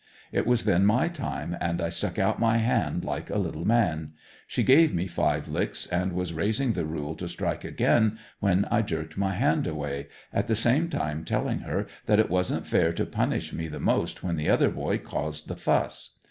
It 0.31 0.47
was 0.47 0.65
then 0.65 0.83
my 0.83 1.09
time, 1.09 1.55
and 1.61 1.79
I 1.79 1.89
stuck 1.89 2.17
out 2.17 2.39
my 2.39 2.57
hand 2.57 3.05
like 3.05 3.29
a 3.29 3.37
little 3.37 3.65
man. 3.65 4.13
She 4.47 4.63
gave 4.63 4.95
me 4.95 5.05
five 5.05 5.47
licks 5.47 5.85
and 5.85 6.13
was 6.13 6.33
raising 6.33 6.73
the 6.73 6.87
rule 6.87 7.13
to 7.17 7.27
strike 7.29 7.63
again 7.63 8.17
when 8.39 8.65
I 8.71 8.81
jerked 8.81 9.15
my 9.15 9.33
hand 9.33 9.67
away, 9.67 10.07
at 10.33 10.47
the 10.47 10.55
same 10.55 10.89
time 10.89 11.23
telling 11.23 11.59
her 11.59 11.85
that 12.07 12.17
it 12.19 12.31
wasn't 12.31 12.65
fair 12.65 12.91
to 12.93 13.05
punish 13.05 13.53
me 13.53 13.67
the 13.67 13.79
most 13.79 14.23
when 14.23 14.37
the 14.37 14.49
other 14.49 14.71
boy 14.71 14.97
caused 14.97 15.47
the 15.47 15.55
fuss. 15.55 16.17